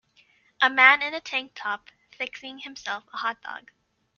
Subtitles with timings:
[0.59, 3.67] A man in a tank top fixing himself a hotdog.